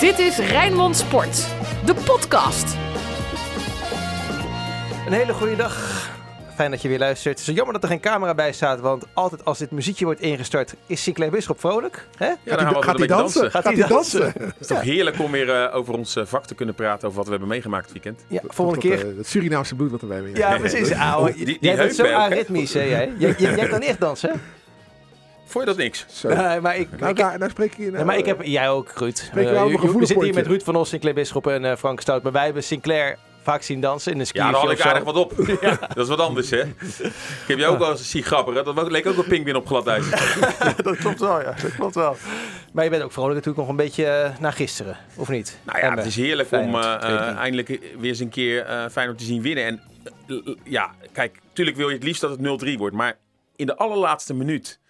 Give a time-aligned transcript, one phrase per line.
[0.00, 1.46] Dit is Rijnmond Sport,
[1.84, 2.76] de podcast.
[5.06, 6.08] Een hele goede dag.
[6.54, 7.38] Fijn dat je weer luistert.
[7.38, 10.20] Het is jammer dat er geen camera bij staat, want altijd als dit muziekje wordt
[10.20, 12.06] ingestart, is Sinclair Bisschop vrolijk.
[12.16, 12.26] Hè?
[12.26, 13.50] Ja, dan gaan we altijd een beetje dansen.
[13.50, 14.24] Gaat hij dansen?
[14.38, 17.16] Het is toch heerlijk om weer eh, over ons eh, vak te kunnen praten, over
[17.16, 18.24] wat we hebben meegemaakt het weekend.
[18.28, 19.16] Ja, volgende keer.
[19.16, 20.36] Het Surinaamse bloed wat erbij weer.
[20.36, 20.92] Ja, precies.
[21.10, 22.14] Ouwe, Die- die jij bent zo hè?
[22.14, 23.12] aritmisch, hè jij?
[23.18, 24.40] Jij, jij, jij kan echt dansen?
[25.50, 26.04] Vond je dat niks?
[26.08, 26.28] Zo.
[26.28, 27.82] Nee, maar ik, nou, ik, daar, daar spreek je...
[27.82, 29.16] Nou, nee, maar ik heb, jij ook, Ruud.
[29.18, 32.00] Spreek je Eh, we zitten hier met Ruud van Os, Sinclair Bisschop en eh, Frank
[32.00, 32.22] Stout.
[32.22, 34.38] Maar wij hebben Sinclair vaak zien dansen in de ski.
[34.38, 35.36] Ja, daar had ik aardig wat op.
[35.94, 36.60] Dat is wat anders, hè?
[36.60, 38.64] Ik heb je ook wel eens zien grapperen.
[38.64, 40.10] Dat leek ook een pinguïn op glad ijs.
[40.82, 41.54] dat klopt wel, ja.
[41.62, 42.16] Dat klopt wel.
[42.72, 45.58] Maar je bent ook vrolijk natuurlijk nog een beetje eh, naar gisteren, of niet?
[45.64, 47.38] Nou ja, het is heerlijk Feyenoord, om eh, eh, 2-3.
[47.38, 49.64] eindelijk weer eens een keer eh Feyenoord te zien winnen.
[49.64, 49.80] En
[50.26, 52.96] eh, ja, kijk, natuurlijk wil je het liefst dat het 0-3 wordt.
[52.96, 53.18] Maar
[53.56, 54.80] in de allerlaatste minuut,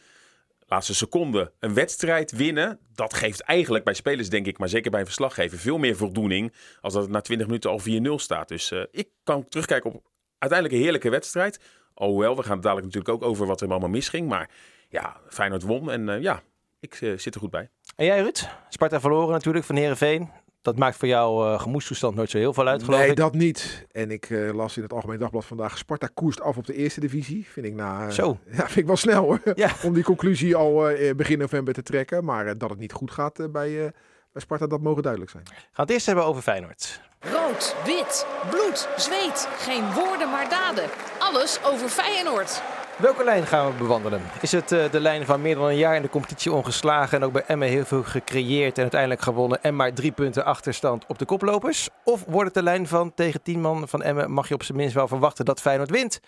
[0.71, 2.79] laatste seconde, een wedstrijd winnen...
[2.95, 5.59] dat geeft eigenlijk bij spelers, denk ik, maar zeker bij een verslaggever...
[5.59, 8.49] veel meer voldoening als dat het na 20 minuten al 4-0 staat.
[8.49, 10.03] Dus eh, ik kan terugkijken op
[10.39, 11.61] uiteindelijk een heerlijke wedstrijd.
[11.95, 14.29] Alhoewel, we gaan het dadelijk natuurlijk ook over wat er allemaal misging.
[14.29, 14.51] Maar
[14.89, 16.43] ja, Feyenoord won en eh, ja,
[16.81, 17.69] ik eh, zit er goed bij.
[17.97, 18.49] En jij, Ruud?
[18.69, 20.31] Sparta verloren natuurlijk van Herenveen.
[20.63, 23.17] Dat maakt voor jouw eh gemoedstoestand nooit zo heel veel uit, geloof Nee, ik.
[23.17, 23.87] dat niet.
[23.93, 25.79] En ik eh, las in het Algemeen Dagblad vandaag...
[25.79, 27.47] Sparta koerst af op de eerste divisie.
[27.51, 28.07] Vind ik na...
[28.07, 28.39] eh, Zo.
[28.51, 29.41] Ja, vind ik wel snel hoor.
[29.55, 29.71] Ja.
[29.85, 32.25] Om die conclusie al eh, begin november te trekken.
[32.25, 33.91] Maar eh, dat het niet goed gaat bij, eh,
[34.33, 35.45] bij Sparta, dat mogen duidelijk zijn.
[35.45, 37.01] We gaan het eerst hebben over Feyenoord.
[37.21, 39.49] Rood, wit, bloed, zweet.
[39.59, 40.85] Geen woorden maar daden.
[41.19, 42.63] Alles over Feyenoord.
[43.01, 44.21] Welke lijn gaan we bewandelen?
[44.41, 47.25] Is het eh, de lijn van meer dan een jaar in de competitie ongeslagen en
[47.25, 51.19] ook bij Emmen heel veel gecreëerd en uiteindelijk gewonnen en maar drie punten achterstand op
[51.19, 51.89] de koplopers?
[52.05, 54.79] Of wordt het de lijn van tegen tien man van Emmen mag je op zijn
[54.79, 56.21] minst wel verwachten dat Feyenoord wint?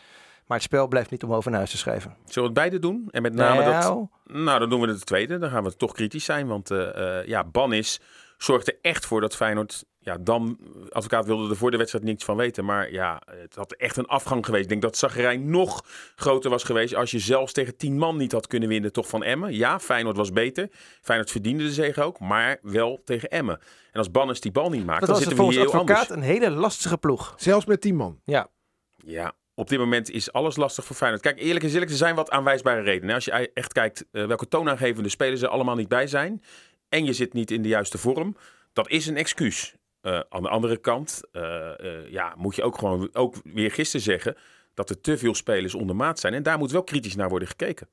[0.46, 2.16] Maar het spel blijft niet om over naar huis te schrijven.
[2.24, 3.08] Zullen we het beide doen?
[3.10, 3.82] En met name dat...
[3.82, 5.38] Nou, Nou, dan doen we het tweede.
[5.38, 6.46] Dan gaan we toch kritisch zijn.
[6.46, 8.00] Want eh, eh, ja, Bannis
[8.42, 9.84] zorgt er echt voor dat Feyenoord...
[9.98, 10.58] Ja, dan...
[10.88, 12.64] Advocaat wilde er voor de wedstrijd niets van weten.
[12.64, 14.62] Maar ja, het had echt een afgang geweest.
[14.62, 15.84] Ik denk dat Zagerijn nog
[16.16, 16.94] groter was geweest...
[16.94, 18.92] als je zelfs tegen tien man niet had kunnen winnen.
[18.92, 19.54] Toch van Emmen.
[19.54, 20.68] Ja, Feyenoord was beter.
[21.00, 22.20] Feyenoord verdiende de zege ook.
[22.20, 23.60] Maar wel tegen Emmen.
[23.92, 26.28] En als Bannis die bal niet maakt, dat dan zitten we hier heel advocaat anders.
[26.28, 27.34] een hele lastige ploeg.
[27.36, 28.20] Zelfs met 10 man.
[28.24, 28.48] Ja,
[29.04, 31.22] Ja, op dit moment is alles lastig voor Feyenoord.
[31.22, 33.14] Kijk, eerlijk is eerlijk, er zijn wat aanwijsbare redenen.
[33.14, 36.42] Als je echt kijkt eh, welke toonaangevende spelers er allemaal niet bij zijn...
[36.92, 38.36] en je zit niet in de juiste vorm,
[38.72, 39.74] dat is een excuus.
[40.00, 44.04] Eh, aan de andere kant eh, eh, ja, moet je ook gewoon ook weer gisteren
[44.04, 44.36] zeggen...
[44.74, 46.34] dat er te veel spelers onder maat zijn.
[46.34, 47.88] En daar moet wel kritisch naar worden gekeken.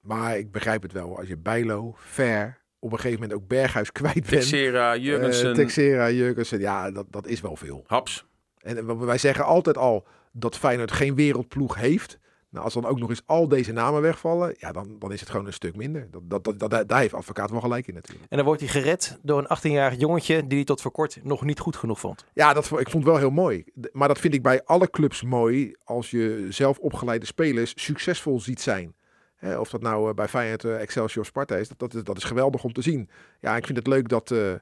[0.00, 1.18] Maar ik begrijp het wel.
[1.18, 4.28] Als je Bijlo, Ver, op een gegeven moment ook Berghuis kwijt bent.
[4.28, 6.60] Texera, Jurgensen, Texera, Jurgensen.
[6.60, 7.84] Ja, dat, dat is wel veel.
[7.86, 8.24] Haps.
[8.58, 12.18] En wij zeggen altijd al dat Feyenoord geen wereldploeg heeft.
[12.50, 15.30] Nou, als dan ook nog eens al deze namen wegvallen, ja, dan, dan is het
[15.30, 16.08] gewoon een stuk minder.
[16.10, 18.26] Dat, dat, dat, daar heeft advocaat wel gelijk in natuurlijk.
[18.30, 21.44] en dan wordt hij gered door een 18-jarig jongetje die hij tot voor kort nog
[21.44, 22.24] niet goed genoeg vond.
[22.32, 23.64] Ja, dat, ik vond het wel heel mooi.
[23.92, 28.60] Maar dat vind ik bij alle clubs mooi als je zelf opgeleide spelers succesvol ziet
[28.60, 28.94] zijn.
[29.36, 32.16] Hè, of dat nou eh, bij Feyenoord, eh, Excelsior, Sparta is, dat, dat, is, dat
[32.16, 33.10] is geweldig om te zien.
[33.40, 34.52] Ja, ik vind het leuk dat eh,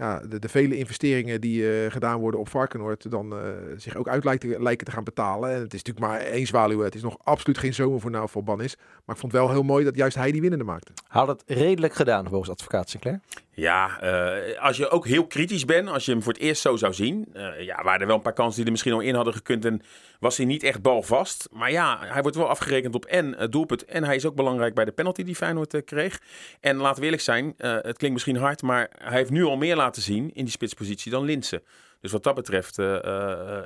[0.00, 3.38] ja, de, vele investeringen die eh, gedaan worden op Varkenoord dan eh,
[3.76, 5.50] zich ook uit lijken, lijken te gaan betalen.
[5.50, 6.80] En het is natuurlijk maar één zwaluw.
[6.80, 8.76] Het is nog absoluut geen zomer voor nou voor Bannis.
[8.76, 10.92] Maar ik vond het wel heel mooi dat juist hij die winnende maakte.
[11.06, 13.20] Had het redelijk gedaan volgens advocaat Sinclair.
[13.60, 16.76] Ja, eh, als je ook heel kritisch bent, als je hem voor het eerst zo
[16.76, 19.14] zou zien, eh, ja, waren er wel een paar kansen die er misschien al in
[19.14, 19.82] hadden gekund en
[20.20, 21.48] was hij niet echt balvast.
[21.52, 24.74] Maar ja, hij wordt wel afgerekend op en het doelpunt en hij is ook belangrijk
[24.74, 26.20] bij de penalty die Feyenoord eh, kreeg.
[26.60, 29.76] En laten we eerlijk zijn, het klinkt misschien hard, maar hij heeft nu al meer
[29.76, 31.62] laten zien in die spitspositie dan Linsen.
[32.00, 32.76] Dus wat dat betreft,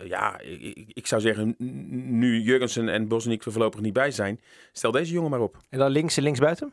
[0.04, 1.54] ja, ik, ik- zou zeggen,
[2.18, 4.40] nu Jurgensen en Bosniek er voorlopig niet bij zijn,
[4.72, 5.56] stel deze jongen maar op.
[5.68, 6.72] En dan links en linksbuiten?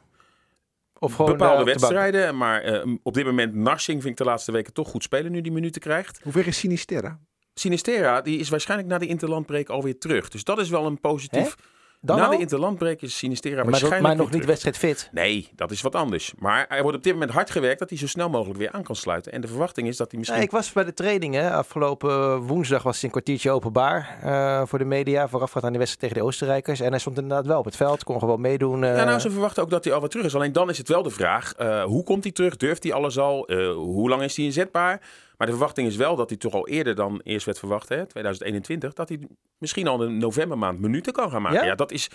[1.04, 4.52] Of gewoon Bepaalde eh, wedstrijden, maar eh, op dit moment Narsing vind ik de laatste
[4.52, 6.20] weken toch goed spelen nu die minuten krijgt.
[6.24, 7.20] Hoe ver is Sinisterra?
[7.54, 10.30] Sinistera die is waarschijnlijk na de interlandbreek alweer terug.
[10.30, 11.56] Dus dat is wel een positief.
[12.04, 12.32] Dan na al?
[12.32, 14.48] de interlandbreek is Sinistera maar, waarschijnlijk maar nog niet terug.
[14.48, 15.10] wedstrijd fit.
[15.12, 16.34] Nee, dat is wat anders.
[16.40, 18.84] Maar er wordt op dit moment hard gewerkt dat hij zo snel mogelijk weer aan
[18.84, 19.32] kan sluiten.
[19.32, 20.40] En de verwachting is dat hij misschien...
[20.40, 21.52] Nee, ik was bij de trainingen.
[21.52, 25.28] Afgelopen woensdag was hij een kwartiertje openbaar eh, voor de media.
[25.28, 26.80] Voorafgaand aan de wedstrijd tegen de Oostenrijkers.
[26.80, 28.04] En hij stond inderdaad wel op het veld.
[28.04, 28.84] Kon gewoon meedoen.
[28.84, 28.96] eh.
[28.98, 30.36] Ja, nou, ze verwachten ook dat hij alweer terug is.
[30.36, 32.58] Alleen dan is het wel de vraag, eh, hoe komt hij terug?
[32.58, 33.48] Durft hij alles al?
[33.48, 35.02] Eh, hoe lang is hij inzetbaar?
[35.42, 38.06] Maar de verwachting is wel dat hij toch al eerder dan eerst werd verwacht, hè,
[38.06, 39.20] 2021, dat hij
[39.58, 41.60] misschien al in novembermaand minuten kan gaan maken.
[41.60, 41.66] Ja?
[41.66, 42.10] Ja, dat is...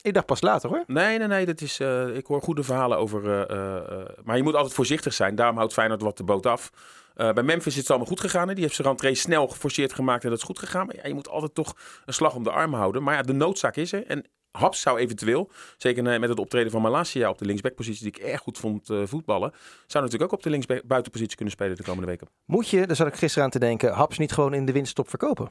[0.00, 0.84] Ik dacht pas later hoor.
[0.86, 1.46] Nee, nee, nee.
[1.46, 3.30] Dat is, eh, ik hoor goede verhalen over.
[3.30, 5.34] eh, eh, maar je moet altijd voorzichtig zijn.
[5.34, 6.70] Daarom houdt Feyenoord wat de boot af.
[7.14, 8.48] Bij Memphis is het allemaal goed gegaan.
[8.48, 8.54] Hè.
[8.54, 10.86] Die heeft zijn rentree snel geforceerd gemaakt en dat is goed gegaan.
[10.86, 13.02] Maar ja, je moet altijd toch een slag om de arm houden.
[13.02, 14.06] Maar ja, de noodzaak is er.
[14.06, 18.22] En Haps zou eventueel, zeker eh, met het optreden van Malasia op de linksbackpositie, die
[18.22, 19.52] ik erg goed vond eh, voetballen,
[19.86, 22.28] zou natuurlijk ook op de linksbuitenpositie kunnen spelen de komende weken.
[22.44, 25.08] Moet je, daar zat ik gisteren aan te denken, Haps niet gewoon in de winststop
[25.08, 25.50] verkopen?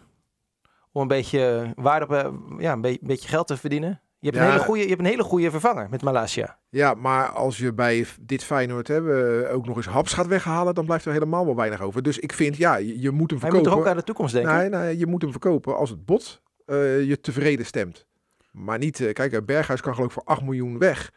[0.91, 4.01] Om een beetje waarde, op, eh, ja, een, be- een beetje geld te verdienen?
[4.19, 4.45] Je hebt, Ja.
[4.45, 6.57] een hele goede, je hebt een hele goede vervanger met Malasia.
[6.69, 10.85] Ja, maar als je bij dit Feyenoord hebben ook nog eens Haps gaat weghalen, dan
[10.85, 12.03] blijft er helemaal wel weinig over.
[12.03, 13.63] Dus ik vind, ja, je, je moet hem Hij moet verkopen.
[13.71, 14.55] toch ook aan de toekomst denken?
[14.55, 18.07] Nee, nee, je moet hem verkopen als het bot eh, je tevreden stemt.
[18.51, 21.11] Maar niet, eh, kijk, Berghuis kan geloof ik voor 8 miljoen weg.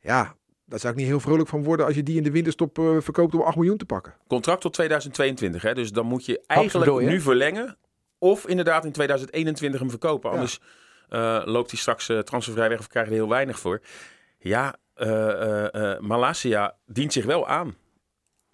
[0.00, 0.34] Ja,
[0.66, 2.96] daar zou ik niet heel vrolijk van worden als je die in de winterstop eh,
[2.98, 4.14] verkoopt om 8 miljoen te pakken.
[4.26, 5.74] Contract tot 2022, hè?
[5.74, 7.76] dus dan moet je eigenlijk nu verlengen.
[8.18, 10.30] Of inderdaad in 2021 hem verkopen.
[10.30, 10.36] Ja.
[10.36, 10.60] Anders
[11.08, 13.80] eh, loopt hij straks eh, transfervrij weg of krijg je er heel weinig voor.
[14.38, 17.76] Ja, eh eh, eh, Malasia dient zich wel aan.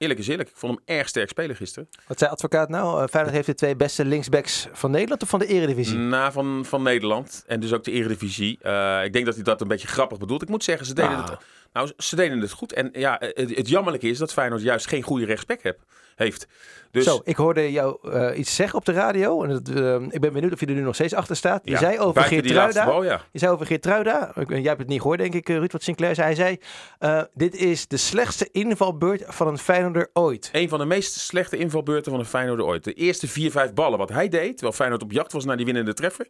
[0.00, 1.88] Eerlijk is eerlijk, ik vond hem erg sterk spelen gisteren.
[2.06, 3.02] Wat zei advocaat nou?
[3.02, 5.97] Eh, Feyenoord heeft de twee beste linksbacks van Nederland of van de Eredivisie?
[5.97, 8.58] Na van, van Nederland en dus ook de Eredivisie.
[8.62, 10.43] Eh, ik denk dat hij dat een beetje grappig bedoelt.
[10.43, 11.31] Ik moet zeggen, ze deden, Ah.
[11.31, 11.38] het,
[11.72, 12.72] nou, ze deden het goed.
[12.72, 15.78] En ja, het, het jammerlijke is dat Feyenoord juist geen goede rechtsback heb,
[16.17, 16.46] heeft.
[16.90, 19.43] Dus Zo, ik hoorde jou eh, iets zeggen op de radio.
[19.43, 21.61] En eh, ik ben benieuwd of je er nu nog steeds achter staat.
[21.64, 22.84] Je ja, zei over Geertruida.
[22.84, 23.20] bal, ja.
[23.32, 24.32] Je zei over Geertruida.
[24.49, 26.34] Jij hebt het niet gehoord, denk ik, eh, Ruud, wat Sinclair zei.
[26.34, 26.58] Hij
[26.99, 30.49] zei, dit is de slechtste invalbeurt van een Feyenoorder ooit.
[30.52, 32.84] Een van de meest slechte invalbeurten van een Feyenoord ooit.
[32.84, 35.66] De eerste vier, vijf ballen wat hij deed, terwijl Feyenoord op jacht was naar die
[35.66, 36.26] winnende treffer.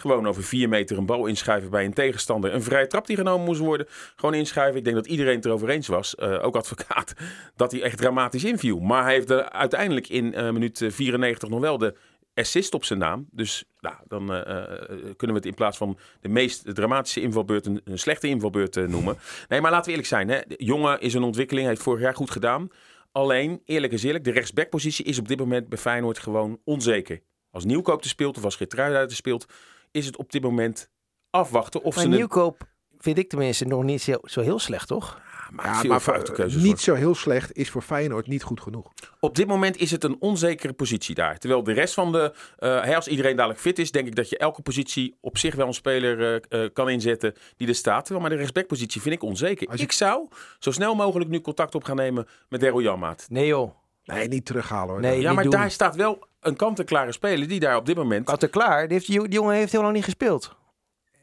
[0.00, 2.54] Gewoon over vier meter een bal inschuiven bij een tegenstander.
[2.54, 3.86] Een vrije trap die genomen moest worden.
[4.16, 4.78] Gewoon inschuiven.
[4.78, 7.14] Ik denk dat iedereen het erover eens was, eh, ook advocaat,
[7.56, 8.78] dat hij echt dramatisch inviel.
[8.78, 11.94] Maar hij heeft er uiteindelijk in eh, minuut eh, 94 nog wel de
[12.34, 13.26] assist op zijn naam.
[13.30, 17.66] Dus nou, dan eh, eh, kunnen we het in plaats van de meest dramatische invalbeurt
[17.66, 19.18] een, slechte invalbeurt eh, noemen.
[19.48, 20.28] Nee, maar laten we eerlijk zijn.
[20.28, 20.40] Hè.
[20.56, 22.68] Jongen is een ontwikkeling, heeft vorig jaar goed gedaan.
[23.12, 27.20] Alleen, eerlijk is eerlijk, de rechtsbackpositie is op dit moment bij Feyenoord gewoon onzeker.
[27.50, 29.46] Als Nieuwkoop er speelt of als Geertruida er speelt,
[29.90, 30.90] is het op dit moment
[31.30, 34.88] afwachten of Maar ze een Nieuwkoop vind ik tenminste nog niet zo, zo heel slecht,
[34.88, 35.20] toch?
[35.50, 36.62] maakt Ja, veel maar voor- keuzes.
[36.62, 38.92] niet zo heel slecht is voor Feyenoord niet goed genoeg.
[39.20, 41.38] Op dit moment is het een onzekere positie daar.
[41.38, 44.28] Terwijl de rest van de, eh, hè, als iedereen dadelijk fit is, denk ik dat
[44.28, 48.00] je elke positie op zich wel een speler eh, eh, kan inzetten die er staat.
[48.04, 49.76] Terwijl maar de rechtsbackpositie vind ik onzeker.
[49.76, 50.28] Je- Ik zou
[50.58, 53.26] zo snel mogelijk nu contact op gaan nemen met Daryl Janmaat.
[53.28, 53.74] Nee joh,
[54.14, 55.00] Nee, niet terughalen hoor.
[55.00, 55.20] Nee.
[55.20, 55.52] Ja, niet maar doen.
[55.52, 58.24] daar staat wel een kant-en-klare speler die daar op dit moment...
[58.26, 58.82] Kant en klaar.
[58.88, 60.58] Die, heeft, die jongen heeft heel lang niet gespeeld.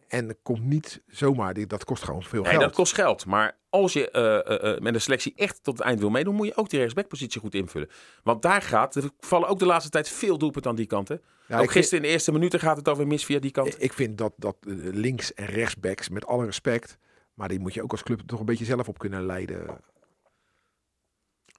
[0.07, 2.63] En komt niet zomaar, die- dat kost gewoon veel Nee, geld.
[2.63, 3.25] dat kost geld.
[3.25, 6.35] Maar als je eh, eh, eh, met een selectie echt tot het eind wil meedoen,
[6.35, 7.89] moet je ook die rechtsbackpositie goed invullen.
[8.23, 11.07] Want daar gaat, er vallen ook de laatste tijd veel doelpunten aan die kant.
[11.07, 11.15] Hè?
[11.47, 13.83] Ja, ook gisteren in de eerste minuten gaat het over mis via die kant.
[13.83, 14.55] ik vind dat, dat
[14.91, 16.97] links- en rechtsbacks, met alle respect,
[17.33, 19.79] maar die moet je ook als club toch een beetje zelf op kunnen leiden.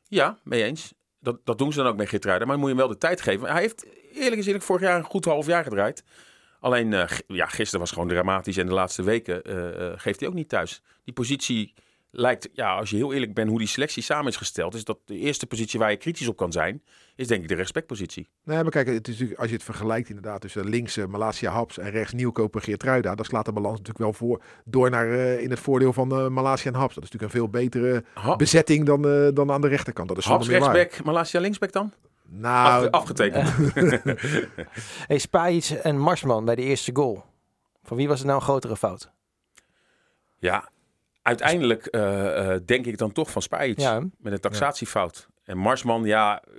[0.08, 0.94] Ja, mee eens.
[1.28, 2.44] Dat, dat doen ze dan ook met Geertruida.
[2.44, 3.48] Maar dan moet je hem wel de tijd geven.
[3.48, 6.04] Hij heeft eerlijk gezegd vorig jaar een goed half jaar gedraaid.
[6.60, 8.56] Alleen, eh, ja, gisteren was gewoon dramatisch.
[8.56, 10.82] En de laatste weken eh, eh, geeft hij ook niet thuis.
[11.04, 11.74] Die positie
[12.10, 14.98] lijkt, ja, als je heel eerlijk bent hoe die selectie samen is gesteld, is dat
[15.04, 16.82] de eerste positie waar je kritisch op kan zijn,
[17.18, 18.28] is denk ik de respectpositie.
[18.44, 21.50] Nee, maar kijk, het is natuurlijk, als je het vergelijkt inderdaad tussen links eh, Malasia
[21.50, 25.40] Haps en rechts Nieuwkoper Geertruida, dan slaat de balans natuurlijk wel voor door naar eh,
[25.40, 26.94] in het voordeel van eh Malasia en Haps.
[26.94, 30.08] Dat is natuurlijk een veel betere Ha bezetting dan, eh, dan aan de rechterkant.
[30.08, 30.78] Dat is Haps zonder meer waar.
[30.78, 31.92] rechtsback, Malasia linksback dan?
[32.30, 33.52] Nou, Afge- afgetekend.
[35.06, 37.24] Hey, Spajic en Marsman bij de eerste goal.
[37.82, 39.10] Van wie was het nou een grotere fout?
[40.38, 40.68] Ja,
[41.22, 43.78] uiteindelijk eh, eh, denk ik dan toch van Spajic.
[43.80, 44.06] Ja, hè?
[44.18, 45.28] Met een taxatiefout.
[45.48, 46.52] En Marsman, ja, eh,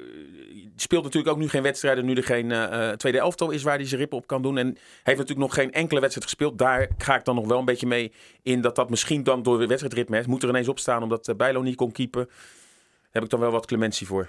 [0.75, 2.05] speelt natuurlijk ook nu geen wedstrijden.
[2.05, 4.58] Nu er geen eh, eh, tweede elftal is waar hij zijn rippen op kan doen.
[4.58, 4.67] En
[5.03, 6.58] heeft natuurlijk nog geen enkele wedstrijd gespeeld.
[6.58, 8.12] Daar ga ik dan nog wel een beetje mee
[8.43, 10.25] in dat dat misschien dan door de wedstrijdritme is.
[10.25, 12.29] Moet er ineens op staan omdat uh, Bijlo niet kon keepen.
[13.12, 14.27] Heb ik dan wel wat clementie voor.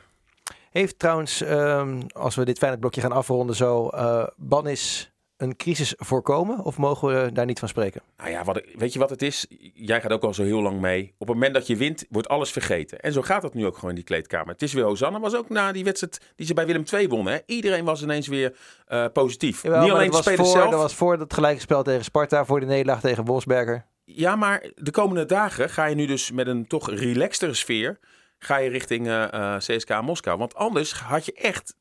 [0.70, 5.09] Heeft trouwens, ehm, als we dit Feyenoord blokje gaan afronden zo, eh Bannis
[5.40, 6.64] een crisis voorkomen?
[6.64, 8.02] Of mogen we daar niet van spreken?
[8.16, 9.46] Nou ja, wat, weet je wat het is?
[9.74, 11.14] Jij gaat ook al zo heel lang mee.
[11.18, 13.00] Op het moment dat je wint, wordt alles vergeten.
[13.00, 14.52] En zo gaat het nu ook gewoon in die kleedkamer.
[14.52, 15.20] Het is weer Hosanna.
[15.20, 17.32] Was ook na die wedstrijd die ze bij Willem II wonnen.
[17.32, 17.38] Hè?
[17.46, 18.56] Iedereen was ineens weer
[18.86, 19.62] eh, positief.
[19.62, 20.70] Jawel, niet alleen de dat was spelers voor, zelf.
[20.70, 23.86] Dat was voor het gelijke spel tegen Sparta, voor de nederlaag tegen Wolfsberger.
[24.04, 27.98] Ja, maar de komende dagen ga je nu dus met een toch relaxtere sfeer...
[28.38, 30.38] ga je richting eh, eh, CSKA Moskou.
[30.38, 31.74] Want anders had je echt...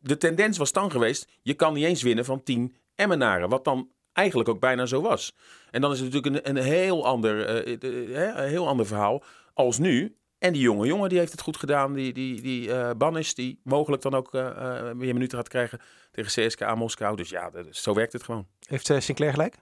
[0.00, 1.28] De tendens was dan geweest...
[1.42, 3.48] je kan niet eens winnen van 10 Emmenaren.
[3.48, 5.34] Wat dan eigenlijk ook bijna zo was.
[5.70, 9.22] En dan is het natuurlijk een, een, heel, ander, eh, eh, een heel ander verhaal
[9.54, 10.16] als nu.
[10.38, 11.92] En die jonge jongen die heeft het goed gedaan.
[11.92, 15.80] Die, die, die eh Bannis die mogelijk dan ook eh, eh, weer minuten gaat krijgen
[16.10, 17.16] tegen CSKA Moskou.
[17.16, 18.46] Dus ja, dat- zo werkt het gewoon.
[18.68, 19.56] Heeft eh, Sinclair gelijk?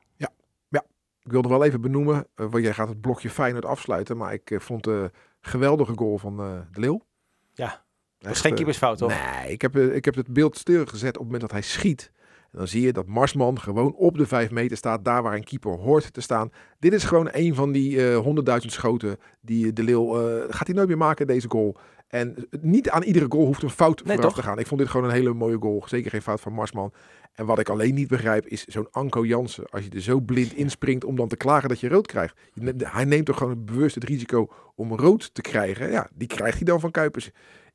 [1.23, 4.85] ik wilde wel even benoemen, want jij gaat het blokje Feyenoord afsluiten, maar ik vond
[4.85, 5.11] de
[5.41, 7.07] geweldige goal van eh, de Leeuw.
[7.53, 7.85] Ja,
[8.19, 9.13] Dat is geen keepersfout, toch?
[9.43, 12.13] Nee, ik heb, ik heb het beeld stilgezet op het moment dat hij schiet.
[12.53, 15.45] En dan zie je dat Marsman gewoon op de 5 meter staat, daar waar een
[15.45, 16.51] keeper hoort te staan.
[16.79, 20.77] Dit is gewoon een van die eh, honderdduizend schoten die De Leeuw, eh, gaat hij
[20.77, 21.77] nooit meer maken, deze goal.
[22.09, 24.43] En niet aan iedere goal hoeft een fout Nee, vooraf toch?
[24.43, 24.59] te gaan.
[24.59, 25.83] Ik vond dit gewoon een hele mooie goal.
[25.87, 26.93] Zeker geen fout van Marsman.
[27.33, 29.65] En wat ik alleen niet begrijp is zo'n Anko Jansen.
[29.71, 32.39] Als je er zo blind inspringt om dan te klagen dat je rood krijgt.
[32.77, 35.91] Hij neemt toch gewoon bewust het risico om rood te krijgen.
[35.91, 37.31] Ja, die krijgt hij dan van Kuipers.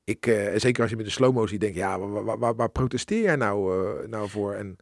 [0.05, 2.69] Ik, eh, zeker als je met de slow-mo ziet, denk je, ja, waar, waar, waar,
[2.69, 4.53] protesteer jij nou, eh, nou voor?
[4.53, 4.77] En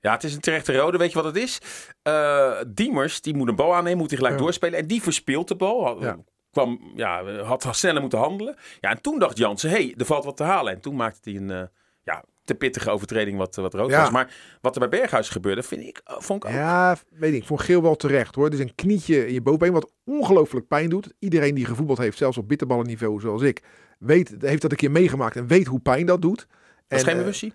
[0.00, 0.98] Ja, het is een terechte rode.
[0.98, 1.60] Weet je wat het is?
[2.02, 4.40] Eh, Diemers, die moet een bal aannemen, moet hij gelijk Ja.
[4.42, 4.78] doorspelen.
[4.78, 5.84] En die verspeelt de bal.
[5.84, 6.18] Had, Ja.
[6.50, 8.56] kwam, ja, had sneller moeten handelen.
[8.80, 10.72] Ja, en toen dacht Jansen, hé, hey, er valt wat te halen.
[10.72, 11.68] En toen maakte hij een
[12.02, 14.00] ja, te pittige overtreding wat, wat rood Ja.
[14.00, 14.10] was.
[14.10, 16.56] Maar wat er bij Berghuis gebeurde, vind ik, eh, vond ik ook.
[16.56, 18.52] ja, weet ik, vond Geel wel terecht hoor.
[18.52, 21.12] Is een knietje in je bovenbeen wat ongelooflijk pijn doet.
[21.18, 23.62] Iedereen die gevoetbald heeft, zelfs op bitterballenniveau zoals ik,
[23.98, 26.46] weet, heeft dat een keer meegemaakt en weet hoe pijn dat doet.
[26.88, 27.52] Was En, geen eh, bewustzijn?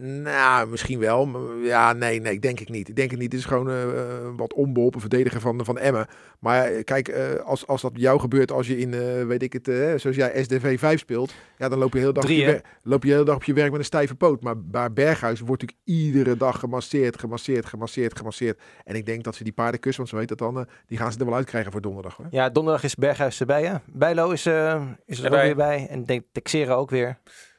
[0.00, 1.26] Nou, misschien wel.
[1.26, 2.88] maar Ja, nee, nee, denk ik niet.
[2.88, 3.32] Ik denk het niet.
[3.32, 6.06] Het is gewoon eh, eh, wat onbeholpen verdediger van, van Emmen.
[6.38, 9.52] Maar eh, kijk, eh, als, als dat jou gebeurt als je in, eh, weet ik
[9.52, 9.64] het,
[10.00, 13.02] zoals jij SDV 5 speelt, ja, dan loop je, de hele dag op je loop
[13.02, 14.42] je de hele dag op je werk met een stijve poot.
[14.42, 18.60] Maar bij Berghuis wordt natuurlijk iedere dag gemasseerd, gemasseerd, gemasseerd, gemasseerd.
[18.84, 21.12] En ik denk dat ze die paardenkus, want zo heet dat dan, eh, die gaan
[21.12, 22.16] ze er wel uitkrijgen voor donderdag.
[22.16, 22.26] Hoor.
[22.30, 23.64] Ja, donderdag is Berghuis erbij.
[23.64, 23.74] Hè?
[23.86, 25.86] Bijlo is, eh, is er ook weer bij.
[25.90, 27.18] En ik denk Texera ook weer.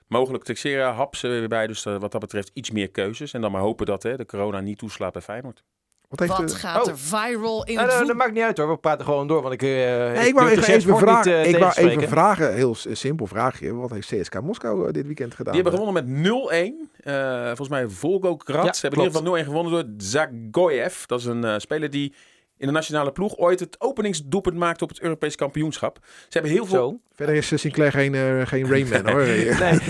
[0.10, 1.68] Mogelijk Texera, Haps er weer bij.
[1.68, 3.34] Dus eh, wat dat betreft iets meer keuzes.
[3.34, 5.64] En dan maar hopen dat hè, de corona niet toeslaat bij Feyenoord.
[6.10, 6.90] Wat heeft, Wat eh, gaat oh.
[6.92, 8.70] er viral in Nou, het dat, maakt niet uit hoor.
[8.70, 9.42] We praten gewoon door.
[9.42, 11.32] Want ik, eh Nee, ik wou even, vragen.
[11.32, 13.74] niet, eh, ik wou even vragen, heel simpel vraagje.
[13.74, 15.54] Wat heeft CSK Moskou eh, dit weekend gedaan?
[15.54, 16.90] Die hebben gewonnen met 0-1.
[17.04, 18.66] Eh, volgens mij Volgograd.
[18.66, 19.28] Ja, Ze hebben in klopt.
[19.28, 21.06] ieder geval 0-1 gewonnen door Zagoyev.
[21.06, 22.14] Dat is een eh, speler die
[22.60, 26.00] in de nationale ploeg ooit het openingsdoelpunt maakte op het Europees kampioenschap.
[26.04, 27.00] Ze hebben heel veel, Zo.
[27.16, 29.26] Verder is eh, Sinclair geen, eh, geen Rainman hoor.
[29.26, 29.46] Nee.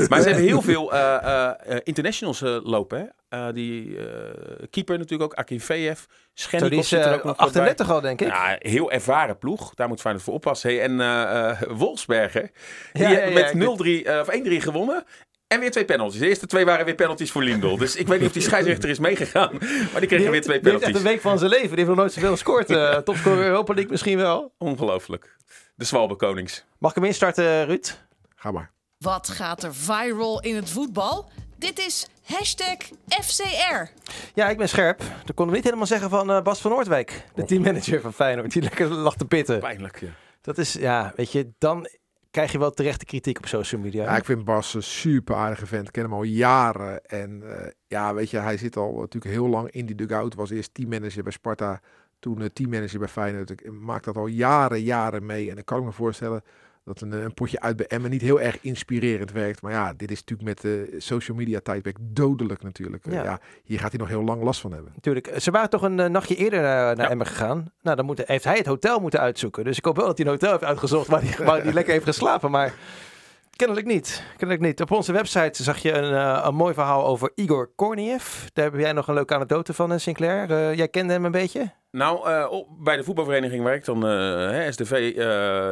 [0.09, 2.99] maar ze hebben heel veel eh, eh, eh, internationals eh, lopen.
[2.99, 3.05] Hè?
[3.29, 4.05] Eh, die eh,
[4.69, 5.99] keeper natuurlijk ook, Akinfeev.
[6.33, 7.61] Schennikov zit er ook nog wat bij.
[7.61, 8.27] 38 al, denk ik.
[8.27, 9.73] Ja, heel ervaren ploeg.
[9.73, 10.69] Daar moet Feyenoord voor oppassen.
[10.69, 12.51] Hey, en Wolfsberger,
[12.93, 15.03] die Ja, ja, met ik 0-3 eh, of 1-3 gewonnen.
[15.49, 16.19] En weer twee penalties.
[16.19, 17.77] De eerste twee waren weer penalties voor Lindel.
[17.77, 19.57] Dus ik weet niet of die scheidsrechter is meegegaan.
[19.91, 20.95] Maar die kregen weer twee Die heeft echt penalties.
[20.95, 21.67] een week van zijn leven.
[21.67, 22.69] Die heeft nog nooit zoveel gescoord.
[22.69, 24.53] eh topscorer Europa League misschien wel.
[24.57, 25.35] Ongelooflijk.
[25.75, 26.65] De Zwalbe Konings.
[26.77, 27.97] Mag ik hem instarten, Ruud?
[28.35, 28.71] Ga maar.
[28.97, 31.29] Wat gaat er viral in het voetbal?
[31.57, 32.77] Dit is hashtag
[33.07, 33.83] FCR.
[34.33, 34.97] Ja, ik ben scherp.
[34.99, 37.23] Dat konden we niet helemaal zeggen van eh, Bas van Noordwijk.
[37.35, 38.51] De teammanager van Feyenoord.
[38.51, 39.59] Die lekker lag te pitten.
[39.59, 40.07] Pijnlijk, ja.
[40.41, 41.87] Dat is, ja, weet je, dan
[42.31, 44.03] krijg je wel terechte kritiek op social media.
[44.03, 45.87] Ja, ik vind Bas een super aardige vent.
[45.87, 47.05] Ik ken hem al jaren.
[47.05, 50.35] En eh, ja, weet je, hij zit al natuurlijk heel lang in die dugout.
[50.35, 51.81] Was eerst teammanager bij Sparta.
[52.19, 53.49] Toen eh, teammanager bij Feyenoord.
[53.49, 55.49] Ik maak dat al jaren, jaren mee.
[55.49, 56.43] En dan kan ik me voorstellen
[56.89, 59.61] dat een, een potje uit bij Emmen niet heel erg inspirerend werkt.
[59.61, 63.05] Maar ja, dit is natuurlijk met de social media tijdperk dodelijk natuurlijk.
[63.05, 63.23] Eh, Ja.
[63.23, 63.39] ja.
[63.63, 64.91] hier gaat hij nog heel lang last van hebben.
[64.95, 65.31] Natuurlijk.
[65.37, 67.11] Ze waren toch een eh, nachtje eerder naar, naar Ja.
[67.11, 67.71] Emmen gegaan.
[67.81, 69.63] Nou, dan moet, heeft hij het hotel moeten uitzoeken.
[69.63, 71.93] Dus ik hoop wel dat hij een hotel heeft uitgezocht waar hij, waar hij lekker
[71.93, 72.51] heeft geslapen.
[72.51, 72.73] Maar
[73.55, 74.23] kennelijk niet.
[74.37, 74.81] Kennelijk niet.
[74.81, 78.43] Op onze website zag je een, eh, een mooi verhaal over Igor Korniev.
[78.53, 80.51] Daar heb jij nog een leuke anekdote van, eh, Sinclair.
[80.51, 81.71] Eh, jij kende hem een beetje?
[81.91, 84.11] Nou, eh, op- bij de voetbalvereniging waar ik dan, eh,
[84.49, 85.25] hè, SDV, eh,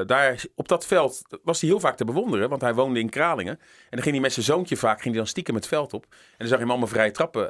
[0.05, 2.49] daar op dat veld was hij heel vaak te bewonderen.
[2.49, 3.53] Want hij woonde in Kralingen.
[3.59, 6.03] En dan ging hij met zijn zoontje vaak ging hij dan stiekem het veld op.
[6.11, 7.49] En dan zag je hem allemaal vrije trappen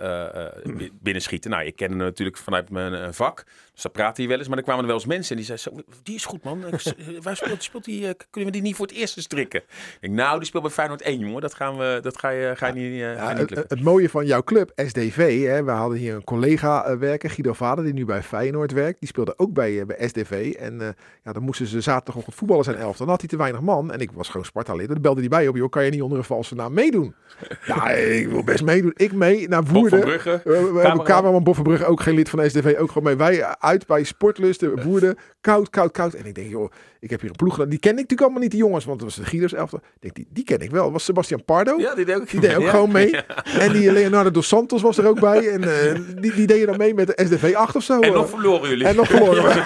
[0.78, 1.52] bi- binnenschieten.
[1.52, 3.44] Nou, ik ken hem natuurlijk vanuit mijn vak.
[3.78, 4.48] Dus daar praatte hij wel eens.
[4.48, 6.62] Maar dan kwamen er wel eens mensen en die zeiden, zo, die is goed man.
[7.24, 9.60] Waar speelt, speelt die, eh, kunnen we die niet voor het eerst strikken?
[9.60, 11.42] Ik denk, nou, die speelt bij Feyenoord 1, jongen.
[11.42, 13.84] Dat, gaan we, dat ga je, ga je niet, eh, ga je Ja, niet het,
[13.84, 17.84] mooie van jouw club, SDV, hè, we hadden hier een collega eh, werken, Guido Vader,
[17.84, 19.00] die nu bij Feyenoord werkt.
[19.00, 20.56] Die speelde ook bij, bij SDV.
[20.60, 22.98] En ja, dan moesten ze zaterdagochtend voetballen zijn elf.
[22.98, 23.92] Dan had hij te weinig man.
[23.92, 24.88] En ik was gewoon Sparta-lid.
[24.88, 27.16] Dan belde hij bij op, joh, kan je niet onder een valse naam meedoen?
[27.66, 28.92] ja, ik wil best meedoen.
[28.96, 30.00] Ik mee naar Bob van Woerden.
[30.00, 31.04] Brugge.
[31.04, 31.44] Cameraman.
[31.44, 33.16] Bob van Brugge, ook geen lid van SDV, ook gewoon mee.
[33.16, 36.14] Wij uit bij Sportlusten, Woerden, koud, koud, koud.
[36.14, 37.70] En ik denk, joh, ik heb hier een ploeg gedaan.
[37.70, 39.80] Die ken ik natuurlijk allemaal niet, die jongens, want dat was de elftal.
[39.80, 40.84] Ik denk, die, die ken ik wel.
[40.84, 41.78] Dat was Sebastian Pardo.
[41.78, 42.30] Ja, die deed ook.
[42.30, 42.70] Die deed ook Ja.
[42.70, 43.16] gewoon mee.
[43.60, 45.50] En die Leonardo dos Santos was er ook bij.
[45.50, 48.00] En eh, die, die deden dan mee met de SDV 8 of zo.
[48.00, 48.86] En nog verloren jullie.
[48.88, 49.66] en nog verloren.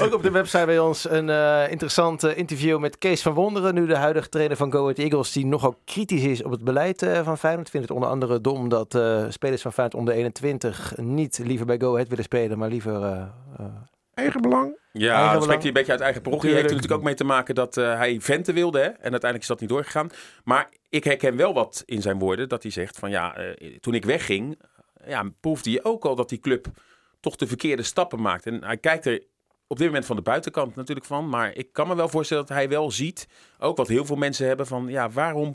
[0.00, 3.74] Ook op de website bij ons een eh, interessant interview met Kees van Wonderen.
[3.74, 5.32] Nu de huidige trainer van Go Ahead Eagles.
[5.32, 7.70] Die nogal kritisch is op het beleid eh, van Feyenoord.
[7.70, 11.78] Vindt het onder andere dom dat eh, spelers van Feyenoord onder 21 niet liever bij
[11.78, 12.58] Go Ahead willen spelen.
[12.58, 13.02] Maar liever...
[13.02, 13.26] eh,
[13.58, 13.66] eh,
[14.14, 14.78] Eigen belang.
[14.92, 16.50] Ja, Eigen dat spreekt hij een beetje uit eigen parochie.
[16.50, 16.88] Heeft er Tuurlijk.
[16.90, 18.78] natuurlijk ook mee te maken dat eh, hij venten wilde.
[18.78, 18.84] Hè?
[18.84, 20.10] En uiteindelijk is dat niet doorgegaan.
[20.44, 22.48] Maar ik herken wel wat in zijn woorden.
[22.48, 24.60] Dat hij zegt van ja, eh, toen ik wegging,
[25.06, 26.66] ja, proefde je ook al dat die club
[27.20, 28.46] toch de verkeerde stappen maakt.
[28.46, 29.22] En hij kijkt er
[29.66, 31.28] op dit moment van de buitenkant natuurlijk van.
[31.28, 34.46] Maar ik kan me wel voorstellen dat hij wel ziet, ook wat heel veel mensen
[34.46, 35.54] hebben van ja, waarom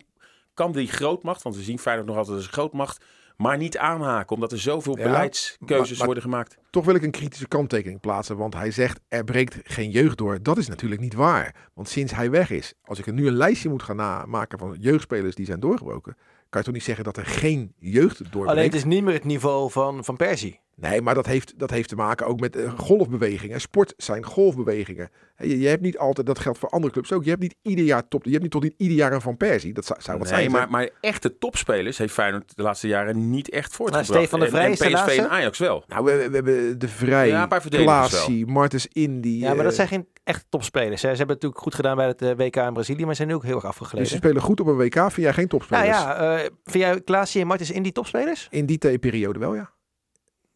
[0.54, 3.06] kan die grootmacht, want we zien Feyenoord nog altijd als een grootmacht,
[3.42, 4.36] maar niet aanhaken.
[4.36, 6.58] Omdat er zoveel Ja, beleidskeuzes maar- maar- worden gemaakt.
[6.70, 10.40] Toch wil ik een kritische kanttekening plaatsen, want hij zegt er breekt geen jeugd door.
[10.44, 13.34] Dat is natuurlijk niet waar, want sinds hij weg is, als ik er nu een
[13.34, 16.16] lijstje moet gaan maken van jeugdspelers die zijn doorgebroken,
[16.50, 18.50] kan je toch niet zeggen dat er geen jeugd doorbreekt?
[18.50, 20.60] Alleen het is niet meer het niveau van, van Persie.
[20.82, 23.62] Nee, maar dat heeft, dat heeft te maken ook met eh, golfbewegingen.
[23.62, 25.10] Sport zijn golfbewegingen.
[25.36, 27.24] Hè, Je, je hebt niet altijd, dat geldt voor andere clubs ook.
[27.24, 28.24] Je hebt niet ieder jaar top.
[28.24, 29.74] Je hebt niet tot niet ieder jaar een Van Persie.
[29.74, 30.52] Dat zou, zou wat Nee, zijn.
[30.52, 34.14] maar, maar echte topspelers heeft Feyenoord de laatste jaren niet echt voortgebracht.
[34.20, 35.22] Stefan de Vrij en, en PSV laatste.
[35.22, 35.84] en Ajax wel.
[35.88, 39.30] Nou, we, we hebben de Vrij, Ja, een paar verdedigers Klaasie, Martens Indy.
[39.30, 41.02] Ja, maar eh, dat zijn geen echte topspelers.
[41.02, 41.10] Hè.
[41.12, 43.34] Ze hebben het natuurlijk goed gedaan bij het eh, WK in Brazilië, maar zijn nu
[43.34, 44.12] ook heel erg Dus ze afgegleden.
[44.18, 44.96] spelen goed op een WK.
[44.96, 45.88] Vind jij geen topspelers?
[45.88, 48.48] Nou ja, eh, vind jij Klaasie en Martens in die topspelers?
[48.52, 49.72] In die periode wel, ja.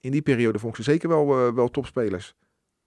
[0.06, 2.36] In die periode vond ik ze zeker wel, eh, wel topspelers.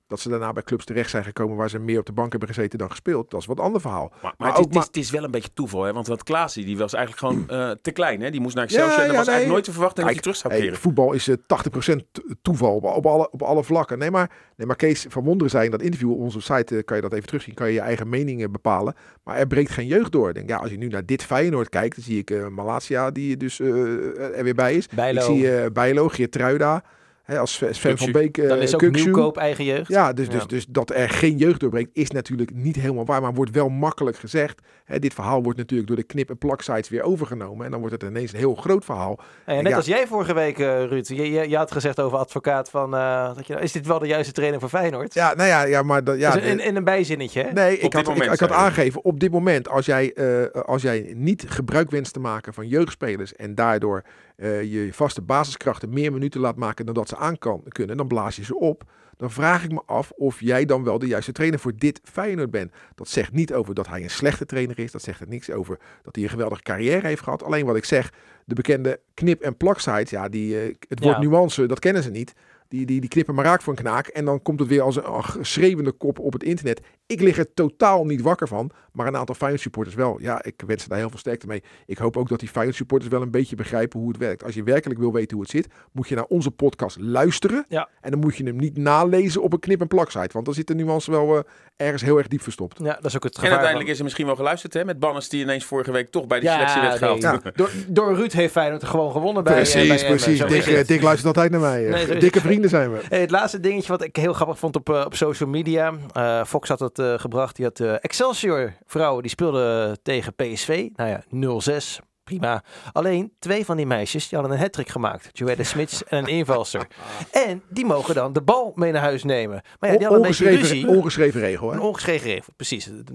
[0.07, 2.49] Dat ze daarna bij clubs terecht zijn gekomen waar ze meer op de bank hebben
[2.49, 3.31] gezeten dan gespeeld.
[3.31, 4.09] Dat is wat ander verhaal.
[4.09, 5.83] Maar, maar, Maar het, is, het, is, maar- het is wel een beetje toeval.
[5.83, 5.93] Hè?
[5.93, 8.21] Want wat Klaasie, die was eigenlijk gewoon eh, te klein.
[8.21, 8.31] Hè?
[8.31, 8.99] Die moest naar Ja, Excelsior.
[9.01, 9.35] en ja, dat was nee.
[9.35, 10.79] eigenlijk nooit te verwachten dat hij terug zou Hey, keren.
[10.79, 13.99] voetbal is eh, 80% to- toeval op, op, alle, op alle vlakken.
[13.99, 16.85] Nee maar, nee, maar Kees van Wonderen zei in dat interview op onze site, eh,
[16.85, 18.95] kan je dat even terugzien, kan je je eigen meningen bepalen.
[19.25, 20.33] Maar er breekt geen jeugd door.
[20.35, 23.37] Denk, ja, als je nu naar dit Feyenoord kijkt, dan zie ik eh Malasia die
[23.37, 24.89] dus eh, er weer bij is.
[24.89, 25.19] Bijlo.
[25.21, 26.83] Ik zie eh Bijlo, Geertruida,
[27.29, 28.13] hè, als Sven van.
[28.13, 29.89] Beek, eh, Dan is ook nieuwkoop eigen jeugd.
[29.89, 30.47] Ja, dus, dus, Ja.
[30.47, 34.17] dus dat er geen jeugd doorbreekt is natuurlijk niet helemaal waar, maar wordt wel makkelijk
[34.17, 34.61] gezegd.
[34.85, 37.95] Hè, dit verhaal wordt natuurlijk door de knip- en plaksites weer overgenomen en dan wordt
[38.03, 39.19] het ineens een heel groot verhaal.
[39.47, 39.77] Net Ja.
[39.77, 41.07] als jij vorige week, eh, Ruud.
[41.09, 42.95] Je, je, je had gezegd over advocaat van...
[42.95, 45.15] eh, dat je, is dit wel de juiste trainer voor Feyenoord?
[45.15, 47.53] Ja, nou ja, ja maar dat, ja, Dus in, in een bijzinnetje, hè?
[47.53, 50.83] Nee, ik had, ik, moment, ik had aangegeven, op dit moment, als jij, eh, als
[50.83, 54.03] jij niet gebruik wenst te maken van jeugdspelers en daardoor
[54.39, 58.09] eh, je vaste basiskrachten meer minuten laat maken dan dat ze aan kan, kunnen, dan
[58.09, 58.85] blaas je ze op.
[59.17, 62.51] Dan vraag ik me af of jij dan wel de juiste trainer voor dit Feyenoord
[62.51, 62.73] bent.
[62.95, 64.93] Dat zegt niet over dat hij een slechte trainer is.
[64.93, 67.43] Dat zegt er niks over dat hij een geweldige carrière heeft gehad.
[67.43, 68.13] Alleen wat ik zeg,
[68.45, 71.23] de bekende knip- en plaksites, ja, die, eh, het woord Ja.
[71.23, 72.33] nuance, dat kennen ze niet.
[72.69, 74.07] Die, die, die knippen maar raak voor een knaak.
[74.07, 76.81] En dan komt het weer als een ach, schreeuwende kop op het internet.
[77.07, 78.71] Ik lig er totaal niet wakker van.
[78.93, 80.19] Maar een aantal Feyenoord supporters wel.
[80.21, 81.63] Ja, ik wens ze daar heel veel sterkte mee.
[81.87, 84.45] Ik hoop ook dat die Feyenoord supporters wel een beetje begrijpen hoe het werkt.
[84.45, 87.65] Als je werkelijk wil weten hoe het zit, moet je naar onze podcast luisteren.
[87.69, 87.89] Ja.
[88.01, 90.33] En dan moet je hem niet nalezen op een knip- en plaksite.
[90.33, 91.43] Want dan zit de nuance wel eh,
[91.77, 92.79] ergens heel erg diep verstopt.
[92.83, 94.85] Ja, dat is ook het En gevaar uiteindelijk van- is er misschien wel geluisterd hè,
[94.85, 97.43] met Banners die ineens vorige week toch bij de Ja, selectie werd nee, gehaald.
[97.45, 97.51] ja.
[97.55, 100.39] Door, door Ruud heeft Feyenoord gewoon gewonnen bij precies, eh, bij precies.
[100.87, 101.87] Dick, eh, luistert altijd naar mij.
[101.87, 101.93] eh.
[102.09, 102.47] Nee, Dikke het.
[102.67, 103.01] Zijn we.
[103.09, 105.95] Het laatste dingetje wat ik heel grappig vond op, eh, op social media.
[106.13, 107.57] Eh, Fox had het eh, gebracht.
[107.57, 109.23] Die had Excelsior vrouwen.
[109.23, 110.89] Die speelden tegen PSV.
[110.95, 112.01] Nou ja, 0-6.
[112.29, 112.63] Prima.
[112.93, 115.29] Alleen twee van die meisjes die hadden een hattrick gemaakt.
[115.33, 116.87] Joelle Smits en een invalster.
[117.31, 119.63] En die mogen dan de bal mee naar huis nemen.
[119.81, 120.89] Maar ja, die hadden een beetje ruzie.
[120.89, 121.71] ongeschreven, regel.
[121.71, 121.75] Hè?
[121.77, 122.85] Een ongeschreven regel, precies.
[122.85, 123.13] Het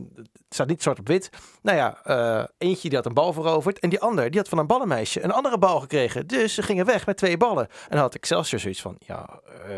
[0.49, 1.29] staat niet zwart op wit.
[1.61, 3.79] Nou ja, eh, eentje die had een bal veroverd.
[3.79, 6.27] En die ander, die had van een ballenmeisje een andere bal gekregen.
[6.27, 7.67] Dus ze gingen weg met twee ballen.
[7.67, 9.75] En dan had Excelsior zoiets van, ja, eh,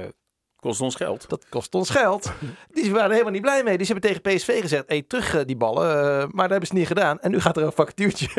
[0.56, 1.30] Kost ons geld.
[1.30, 2.32] dat kost ons geld.
[2.74, 3.78] Die waren er helemaal niet blij mee.
[3.78, 5.86] Die ze hebben tegen PSV gezegd, hey, terug eh, die ballen.
[6.20, 7.20] Maar dat hebben ze niet gedaan.
[7.20, 8.30] En nu gaat er een factuurtje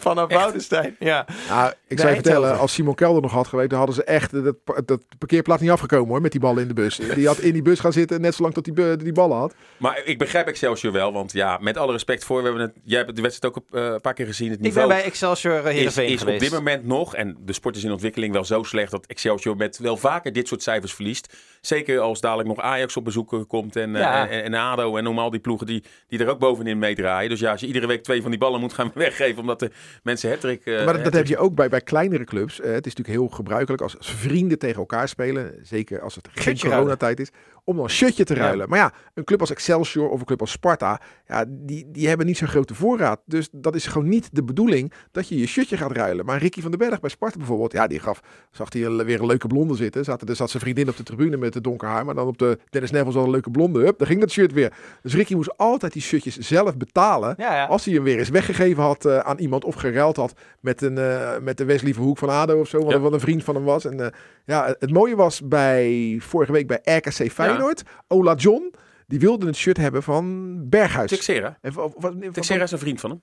[0.00, 0.96] vanaf Woudenstein.
[0.98, 1.26] Ja.
[1.48, 4.44] Nou, ik zou je vertellen, als Simon Kelder nog had geweest, dan hadden ze echt
[4.44, 6.96] dat, dat parkeerplaats niet afgekomen hoor, met die ballen in de bus.
[7.20, 9.54] Die had in die bus gaan zitten, net zolang tot die, die ballen had.
[9.76, 12.98] Maar ik begrijp Excelsior wel, want ja, met alle respect voor, we hebben het, jij
[12.98, 14.50] hebt de wedstrijd ook eh, een paar keer gezien.
[14.50, 17.52] Het Ik ben niveau bij Excelsior uh, is, is op dit moment nog, en de
[17.52, 20.94] sport is in ontwikkeling wel zo slecht dat Excelsior met wel vaker dit soort cijfers
[20.94, 21.34] verliest.
[21.60, 24.28] Zeker als dadelijk nog Ajax op bezoek eh, komt en, eh, Ja.
[24.28, 27.30] en, en ADO en noem al die ploegen die, die er ook bovenin meedraaien.
[27.30, 29.70] Dus ja, als je iedere week twee van die ballen moet gaan weggeven omdat de
[30.02, 30.64] mensen hattrick...
[30.64, 32.60] eh, maar dat, heb je ook bij, bij kleinere clubs.
[32.60, 36.58] Eh, het is natuurlijk heel gebruikelijk als vrienden tegen elkaar spelen, zeker als het geen
[36.58, 37.30] coronatijd is,
[37.70, 38.40] om dan een shirtje te Ja.
[38.40, 38.68] ruilen.
[38.68, 42.26] Maar ja, een club als Excelsior of een club als Sparta, ja, die, die hebben
[42.26, 43.20] niet zo'n grote voorraad.
[43.24, 46.24] Dus dat is gewoon niet de bedoeling dat je je shirtje gaat ruilen.
[46.24, 49.26] Maar Ricky van den Berg bij Sparta bijvoorbeeld, ja, die gaf, zag hij weer een
[49.26, 50.04] leuke blonde zitten.
[50.04, 52.38] Zat, er zat zijn vriendin op de tribune met het donker haar, maar dan op
[52.38, 53.80] de Dennis Neville zat een leuke blonde.
[53.80, 54.72] Hup, daar ging dat shirt weer.
[55.02, 57.34] Dus Ricky moest altijd die shirtjes zelf betalen.
[57.38, 57.66] Ja, ja.
[57.66, 60.98] Als hij hem weer eens weggegeven had eh, aan iemand of geruild had met, een,
[60.98, 63.84] eh, met de Wesley Verhoek van ADO of zo, wat, een vriend van hem was.
[63.84, 64.06] En eh,
[64.44, 67.59] ja, het- het mooie was bij vorige week bij RKC Feyenoord,
[68.08, 68.74] Ola John,
[69.06, 71.10] die wilde het shirt hebben van Berghuis.
[71.10, 71.58] Texera.
[71.60, 71.94] En van-
[72.32, 73.22] Texera is een vriend van hem.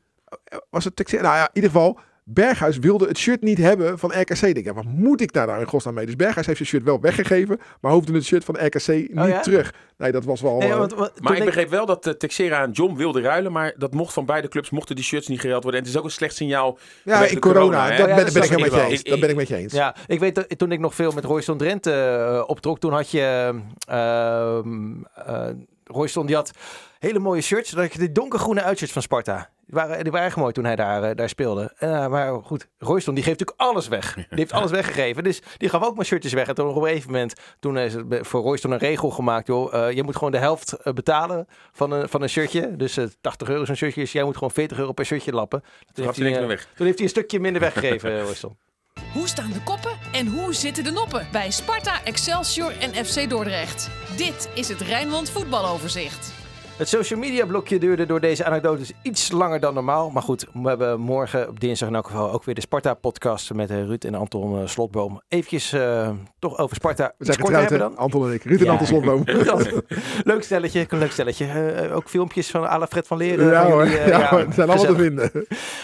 [0.69, 1.21] was het Texera?
[1.21, 4.41] Nou ja, in ieder geval, Berghuis wilde het shirt niet hebben van RKC.
[4.41, 6.05] Ik denk, ja, wat moet ik daar nou in godsnaam mee?
[6.05, 9.27] Dus Berghuis heeft zijn shirt wel weggegeven, maar hoefde het shirt van RKC niet Oh
[9.27, 9.39] ja?
[9.39, 9.73] terug.
[9.97, 10.57] Nee, dat was wel...
[10.57, 12.95] Nee, eh, want, want toen Maar ik ik- begreep wel dat uh, Texera en John
[12.95, 15.81] wilden ruilen, maar dat mocht van beide clubs, mochten die shirts niet geruild worden.
[15.81, 16.77] En het is ook een slecht signaal.
[17.03, 19.03] ja, in de corona, dat Ja, ben, dat ben ik helemaal met je eens.
[19.03, 19.73] Dat ben ik met je eens.
[19.73, 23.11] Ja, ik weet dat toen ik nog veel met Royston Drenthe eh, optrok, toen had
[23.11, 23.53] je
[23.87, 25.49] ehm eh
[25.83, 26.51] Royston die had
[26.99, 27.73] hele mooie shirts.
[27.73, 29.49] Had je de donkergroene uitshirts van Sparta.
[29.65, 31.73] Die waren, die waren erg mooi toen hij daar, eh, daar speelde.
[31.77, 34.13] Eh, maar goed, Royston die geeft natuurlijk alles weg.
[34.15, 35.23] Die heeft alles weggegeven.
[35.23, 36.47] Dus die gaf ook maar shirtjes weg.
[36.47, 39.47] En toen op een gegeven moment, toen is het voor Royston een regel gemaakt.
[39.47, 42.75] Joh, eh, je moet gewoon de helft betalen van een, van een shirtje.
[42.75, 44.11] Dus eh 80 euro zo'n shirtje is.
[44.11, 45.63] Jij moet gewoon 40 euro per shirtje lappen.
[45.93, 48.57] Toen heeft, hij toen heeft hij een stukje minder weggegeven, Royston.
[49.13, 53.89] Hoe staan de koppen en hoe zitten de noppen bij Sparta, Excelsior en FC Dordrecht?
[54.15, 56.36] Dit is het Rijnmond voetbaloverzicht.
[56.77, 60.09] Het social media blokje duurde door deze anekdotes iets langer dan normaal.
[60.09, 63.69] Maar goed, we hebben morgen op dinsdag in elk geval ook weer de Sparta-podcast met
[63.69, 65.21] eh, Ruud en Anton eh, Slotboom.
[65.27, 66.09] Eventjes eh,
[66.39, 67.13] toch over Sparta.
[67.17, 67.97] We zijn korter getrouwd, hebben dan.
[68.05, 68.43] Anton en ik.
[68.43, 68.67] Ruud en.
[68.67, 69.23] Anton Slotboom.
[70.23, 71.45] leuk stelletje, een leuk stelletje.
[71.45, 73.45] Eh, ook filmpjes van Ala Fred van Leren.
[73.45, 75.31] Ja van hoor, jullie, eh, ja, hoor, zijn allemaal te vinden.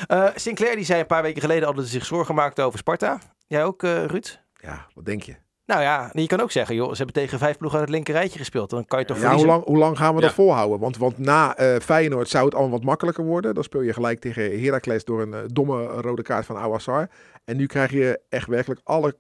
[0.08, 2.80] Eh, Sinclair die zei een paar weken geleden al dat hij zich zorgen maakte over
[2.80, 3.20] Sparta.
[3.48, 4.40] Jij ook, eh, Ruud?
[4.62, 5.36] Ja, wat denk je?
[5.66, 8.40] Nou ja, je kan ook zeggen, joh, ze hebben tegen vijf ploegen uit het linkerrijtje
[8.40, 8.70] gespeeld.
[8.70, 10.26] Dan kan je toch Ja, hoe lang, hoe lang gaan we Ja.
[10.26, 10.80] dat volhouden?
[10.80, 13.54] Want, want na eh, Feyenoord zou het allemaal wat makkelijker worden.
[13.54, 17.10] Dan speel je gelijk tegen Heracles door een eh, domme rode kaart van Awassar.
[17.46, 19.16] En nu krijg je echt werkelijk alle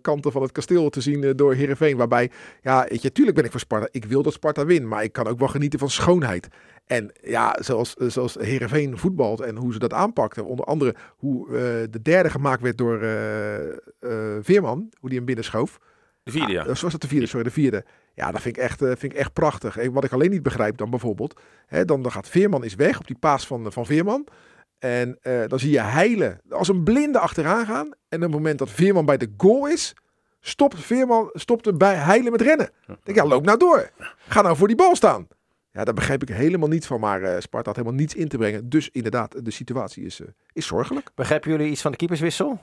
[0.00, 1.96] kanten van het kasteel te zien eh, door Heerenveen.
[1.96, 2.30] Waarbij,
[2.62, 3.88] ja, weet je, tuurlijk ben ik voor Sparta.
[3.90, 6.48] Ik wil dat Sparta wint, maar ik kan ook wel genieten van schoonheid.
[6.86, 10.44] En ja, zoals, eh, zoals Heerenveen voetbalt en hoe ze dat aanpakten.
[10.44, 11.52] Onder andere hoe eh,
[11.90, 13.76] de derde gemaakt werd door eh, eh,
[14.40, 15.78] Veerman, hoe die hem binnenschoof.
[16.22, 16.60] De vierde, ja.
[16.62, 17.84] Ah, Zoals dat de vierde, sorry, de vierde.
[18.14, 19.76] Ja, dat vind ik echt, eh, vind ik echt prachtig.
[19.76, 22.98] Eh, Wat ik alleen niet begrijp dan bijvoorbeeld, hè, dan, dan gaat Veerman is weg
[22.98, 24.26] op die paas van, van Veerman.
[24.78, 27.86] En eh, dan zie je Heilen als een blinde achteraan gaan.
[27.86, 29.94] En op het moment dat Veerman bij de goal is,
[30.40, 32.70] stopt Veerman stopt er bij Heilen met rennen.
[32.86, 33.90] Ik denk, ja, loop nou door.
[34.28, 35.28] Ga nou voor die bal staan.
[35.72, 37.00] Ja, daar begrijp ik helemaal niet van.
[37.00, 38.68] Maar eh, Sparta had helemaal niets in te brengen.
[38.68, 41.10] Dus inderdaad, de situatie is, eh, is zorgelijk.
[41.14, 42.60] Begrijpen jullie iets van de keeperswissel?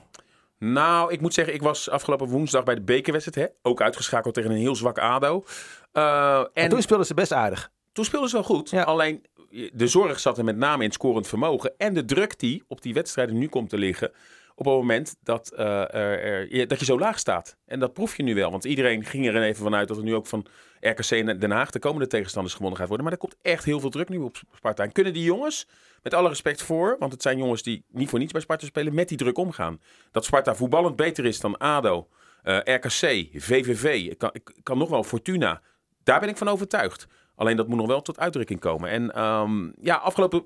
[0.58, 3.48] Nou, ik moet zeggen, ik was afgelopen woensdag bij de bekerwedstrijd.
[3.48, 3.54] Hè?
[3.70, 5.44] Ook uitgeschakeld tegen een heel zwak ADO.
[5.92, 7.70] Eh, en En toen speelden ze best aardig.
[7.92, 8.70] Toen speelden ze wel goed.
[8.70, 8.82] Ja.
[8.82, 9.24] Alleen
[9.72, 11.72] de zorg zat er met name in scorend vermogen.
[11.78, 14.12] En de druk die op die wedstrijden nu komt te liggen.
[14.58, 17.56] Op het moment dat, eh, er, dat je zo laag staat.
[17.66, 18.50] En dat proef je nu wel.
[18.50, 20.46] Want iedereen ging er even vanuit dat er nu ook van
[20.80, 23.06] RKC en Den Haag de komende tegenstanders gewonnen gaat worden.
[23.06, 24.82] Maar er komt echt heel veel druk nu op Sparta.
[24.82, 25.68] En kunnen die jongens,
[26.02, 28.94] met alle respect voor, want het zijn jongens die niet voor niets bij Sparta spelen,
[28.94, 29.80] met die druk omgaan.
[30.10, 32.08] Dat Sparta voetballend beter is dan ADO,
[32.42, 33.84] eh, RKC, VVV,
[34.32, 35.62] ik kan nog wel Fortuna.
[36.02, 37.06] Daar ben ik van overtuigd.
[37.36, 38.90] Alleen dat moet nog wel tot uitdrukking komen.
[38.90, 40.44] En ehm, ja, afgelopen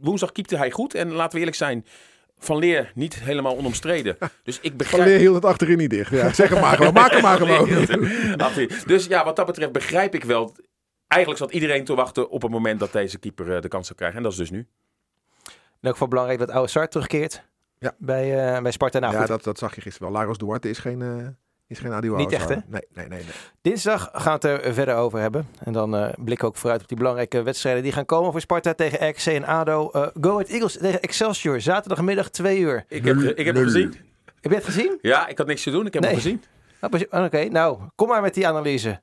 [0.00, 0.94] woensdag keepte hij goed.
[0.94, 1.86] En laten we eerlijk zijn,
[2.38, 4.16] Van Leer niet helemaal onomstreden.
[4.44, 5.04] Dus ik Van begrijp...
[5.04, 6.10] Leer hield het achterin niet dicht.
[6.10, 6.92] Ja, zeg het maar gewoon.
[6.92, 7.68] Maak hem maar gewoon.
[8.86, 10.56] Dus ja, wat dat betreft begrijp ik wel.
[11.06, 13.98] Eigenlijk zat iedereen te wachten op het moment dat deze keeper eh, de kans zou
[13.98, 14.18] krijgen.
[14.18, 14.58] En dat is dus nu.
[14.58, 17.42] In elk geval belangrijk dat Oude terugkeert
[17.78, 17.94] Ja.
[17.98, 18.98] bij, eh, bij Sparta.
[18.98, 19.28] Nou, ja, goed.
[19.28, 20.20] dat, dat zag je gisteren wel.
[20.20, 21.26] Lagos Duarte is geen, eh
[21.72, 22.54] is geen Adio Niet echt, hè?
[22.54, 23.08] Nee, nee, nee.
[23.08, 23.32] nee.
[23.62, 25.48] Dinsdag gaan we het er verder over hebben.
[25.64, 28.40] En dan eh blikken we ook vooruit op die belangrijke wedstrijden die gaan komen voor
[28.40, 29.90] Sparta tegen RKC en ADO.
[29.90, 32.84] Eh Go Ahead Eagles tegen Excelsior, zaterdagmiddag 2 uur.
[32.88, 33.64] Ik heb, ik heb hem nul.
[33.64, 33.94] gezien.
[34.40, 34.98] Heb je het gezien?
[35.02, 35.86] Ja, ik had niks te doen.
[35.86, 36.10] Ik heb Nee.
[36.12, 36.42] hem gezien.
[36.80, 39.00] Oh, pas- Oké, nou, kom maar met die analyse.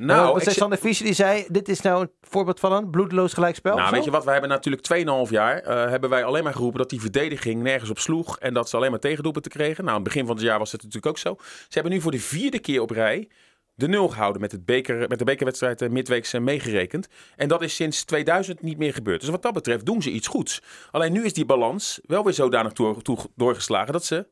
[0.00, 3.32] Nou, Nou, zeg- Sander Fischer, die zei, dit is nou een voorbeeld van een bloedloos
[3.32, 3.76] gelijkspel.
[3.76, 4.24] Nou, weet je wat?
[4.24, 4.82] Wij hebben natuurlijk
[5.26, 8.54] 2,5 jaar eh, hebben wij alleen maar geroepen dat die verdediging nergens op sloeg en
[8.54, 9.76] dat ze alleen maar tegendoelpunten kregen.
[9.84, 11.36] Nou, aan het begin van het jaar was het natuurlijk ook zo.
[11.40, 13.28] Ze hebben nu voor de vierde keer op rij
[13.74, 17.08] de nul gehouden met, het beker, met de bekerwedstrijd eh, midweeks eh, meegerekend.
[17.36, 19.20] En dat is sinds 2000 niet meer gebeurd.
[19.20, 20.62] Dus wat dat betreft doen ze iets goeds.
[20.90, 22.96] Alleen nu is die balans wel weer zodanig door,
[23.34, 24.26] doorgeslagen dat ze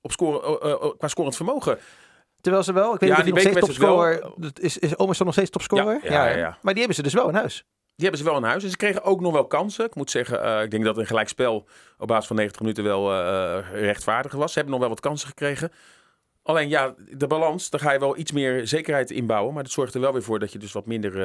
[0.00, 1.78] op scoren, eh, eh, qua scorend vermogen
[2.46, 4.78] Terwijl ze wel, ik weet Ja, niet of die nog steeds topscorer is.
[4.78, 6.00] Is Omerson nog steeds topscorer?
[6.02, 6.58] Ja, ja, ja, ja.
[6.62, 7.64] Maar die hebben ze dus wel in huis.
[7.94, 8.64] Die hebben ze wel in huis.
[8.64, 9.84] En ze kregen ook nog wel kansen.
[9.84, 11.66] Ik moet zeggen, eh, ik denk dat een gelijkspel
[11.98, 14.52] op basis van 90 minuten wel eh, rechtvaardig was.
[14.52, 15.72] Ze hebben nog wel wat kansen gekregen.
[16.42, 19.54] Alleen ja, de balans, daar ga je wel iets meer zekerheid inbouwen.
[19.54, 21.20] Maar dat zorgt er wel weer voor dat je dus wat minder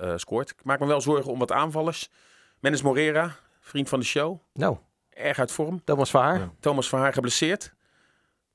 [0.00, 0.50] eh, scoort.
[0.50, 2.10] Ik maak me wel zorgen om wat aanvallers.
[2.60, 4.38] Mendes Morera, vriend van de show.
[4.52, 4.76] Nou,
[5.10, 5.84] Erg uit vorm.
[5.84, 6.10] Thomas.
[6.10, 6.50] Ja.
[6.60, 7.74] Thomas Verhaar geblesseerd.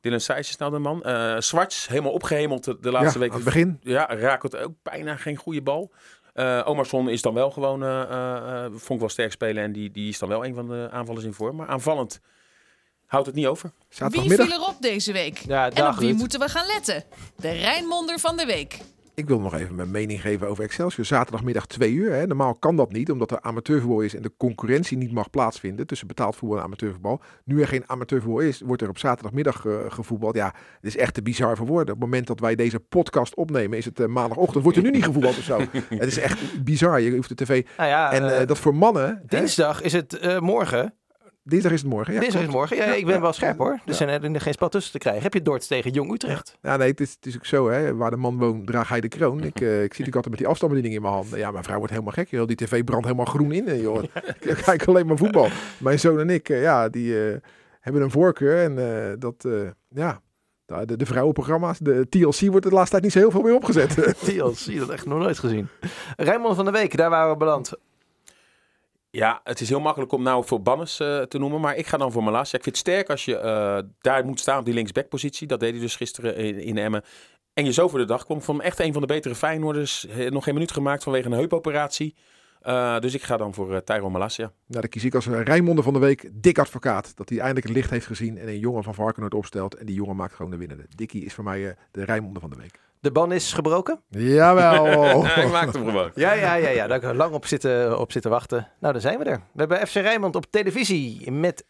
[0.02, 1.04] Dylan Seijs is nou de man.
[1.04, 3.30] Eh Zwarts, helemaal opgehemeld de, de laatste ja, week.
[3.30, 3.80] aan het begin.
[3.82, 5.92] Ja, raakt ook bijna geen goede bal.
[6.34, 9.64] Eh Omarsson is dan wel gewoon, eh, eh, eh, vond ik wel sterk spelen.
[9.64, 11.56] En die, die is dan wel een van de aanvallers in vorm.
[11.56, 12.20] Maar aanvallend
[13.06, 13.72] houdt het niet over.
[14.10, 15.38] Wie viel erop deze week?
[15.38, 16.18] Ja, en op wie Ruud.
[16.18, 17.04] moeten we gaan letten?
[17.36, 18.80] De Rijnmonder van de week.
[19.20, 21.06] Ik wil nog even mijn mening geven over Excelsior.
[21.06, 22.14] Zaterdagmiddag 2 uur.
[22.14, 22.28] Hè.
[22.28, 26.08] Normaal kan dat niet, omdat er amateurvoetbal is en de concurrentie niet mag plaatsvinden tussen
[26.08, 27.22] betaald voetbal en amateurvoetbal.
[27.44, 30.36] Nu er geen amateurvoetbal is, wordt er op zaterdagmiddag eh, gevoetbald.
[30.36, 31.94] Ja, het is echt te bizar voor woorden.
[31.94, 34.64] Op het moment dat wij deze podcast opnemen, is het eh, maandagochtend.
[34.64, 35.60] Wordt er nu niet gevoetbald of zo?
[35.90, 37.02] het is echt bizar.
[37.02, 37.66] Je hoeft de tv.
[37.78, 39.08] Nou ja, En eh, dat voor mannen.
[39.08, 40.94] hè, dinsdag is het morgen.
[41.50, 42.14] Dinsdag is het morgen.
[42.14, 42.70] Ja, Dinsdag is klopt.
[42.70, 42.88] morgen.
[42.88, 43.80] Ja, ik ben ja, wel scherp hoor.
[43.86, 45.24] Er zijn er geen spel tussen te krijgen.
[45.24, 46.58] Heb je Dordt tegen Jong Utrecht?
[46.62, 47.96] Ja, nee, het is, het is ook zo, hè.
[47.96, 49.44] Waar de man woont, draagt hij de kroon.
[49.44, 51.40] Ik, eh, ik zie natuurlijk altijd met die afstandsbediening in mijn handen.
[51.40, 52.48] Ja, mijn vrouw wordt helemaal gek, joh.
[52.48, 54.04] Die tv brandt helemaal groen in, joh.
[54.40, 55.48] Ik kijk alleen maar voetbal.
[55.78, 57.38] Mijn zoon en ik, eh, ja, die eh,
[57.80, 58.64] hebben een voorkeur.
[58.64, 59.48] En dat,
[59.90, 60.22] ja,
[60.66, 63.56] de, de, de vrouwenprogramma's, de TLC wordt de laatste tijd niet zo heel veel meer
[63.56, 63.90] opgezet.
[64.26, 65.68] TLC, dat echt nog nooit gezien.
[66.18, 67.74] Rijnmond van de Week, daar waren we beland.
[69.12, 71.98] Ja, het is heel makkelijk om nou voor Bannes eh, te noemen, maar ik ga
[71.98, 72.58] dan voor Malasia.
[72.58, 75.48] Ik vind het sterk als je eh, daar moet staan op die linksbackpositie.
[75.48, 77.04] Dat deed hij dus gisteren in, Emmen.
[77.54, 78.42] En je zo voor de dag kwam.
[78.46, 80.06] Hem echt een van de betere Feyenoorders.
[80.30, 82.16] Nog geen minuut gemaakt vanwege een heupoperatie.
[82.62, 84.52] Eh, dus ik ga dan voor uh, Tyrone Malasia.
[84.66, 87.18] Nou, dan kies ik als eh, Rijnmonde van de Week Dick Advocaat.
[87.18, 89.76] Dat hij eindelijk het licht heeft gezien en een jongen van Varkenoord opstelt.
[89.76, 90.86] En die jongen maakt gewoon de winnende.
[90.96, 92.80] Dikkie is voor mij eh, de Rijnmonde van de Week.
[93.00, 94.02] De ban is gebroken?
[94.10, 95.24] Jawel.
[95.26, 96.12] Hij maakt hem gewoon.
[96.16, 96.88] Ja, ja, ja, ja.
[96.88, 98.68] Daar heb ik lang op zitten, op zitten wachten.
[98.80, 99.42] Nou, daar zijn we er.
[99.52, 101.66] We hebben FC Rijnmond op televisie met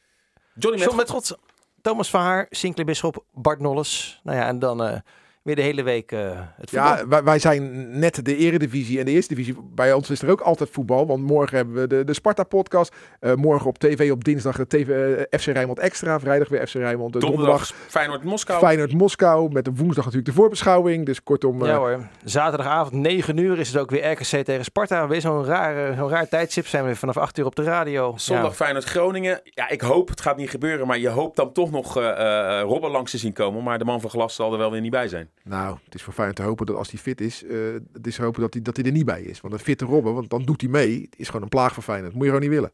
[0.53, 1.37] Johnny John met...
[1.81, 4.19] Thomas van Haar, Sinclair Bisschop, Bart Nolles.
[4.23, 4.99] Nou ja, en dan eh,
[5.55, 6.19] weer de hele week eh,
[6.55, 6.97] het voetbal.
[6.97, 9.57] Ja, wij, wij zijn net de eredivisie en de eerste divisie.
[9.75, 11.07] Bij ons is er ook altijd voetbal.
[11.07, 12.95] Want morgen hebben we de, de Sparta-podcast.
[13.19, 14.89] Eh, morgen op tv op dinsdag de TV,
[15.29, 16.19] eh, FC Rijnmond Extra.
[16.19, 17.13] Vrijdag weer FC Rijnmond.
[17.13, 18.59] De Donderdag Feyenoord Moskou.
[18.59, 19.51] Feyenoord Moskou.
[19.51, 21.05] Met de woensdag natuurlijk de voorbeschouwing.
[21.05, 21.65] Dus kortom...
[21.65, 25.07] Ja eh, hoor, zaterdagavond 9 uur is het ook weer RKC tegen Sparta.
[25.07, 26.67] Weer zo'n raar, zo'n raar tijdstip.
[26.67, 28.13] Zijn we vanaf 8 uur op de radio.
[28.15, 28.53] Zondag Ja.
[28.53, 29.41] Feyenoord Groningen.
[29.43, 32.61] Ja, ik hoop, het gaat niet gebeuren, maar je hoopt dan toch nog eh eh,
[32.61, 33.63] Robben langs te zien komen.
[33.63, 35.29] Maar de man van glas zal er wel weer niet bij zijn.
[35.43, 37.57] Nou, het is voor Feyenoord te hopen dat als hij fit is, eh,
[37.93, 39.41] het is te hopen dat hij, dat hij er niet bij is.
[39.41, 41.01] Want een fitte Robben, want dan doet hij mee.
[41.01, 42.13] Het is gewoon een plaag voor Feyenoord.
[42.13, 42.71] Moet je gewoon niet willen.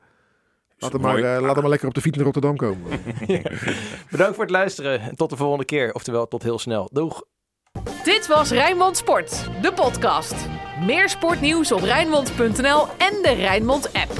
[0.78, 3.00] Laat hem, maar, eh, laat hem maar lekker op de fiets naar Rotterdam komen.
[4.12, 5.00] Bedankt voor het luisteren.
[5.00, 5.94] En tot de volgende keer.
[5.94, 6.90] Oftewel, tot heel snel.
[6.94, 7.24] Doeg!
[8.04, 10.36] Dit was Rijnmond Sport, de podcast.
[10.86, 14.12] Meer sportnieuws op Rijnmond.nl en de Rijnmond app.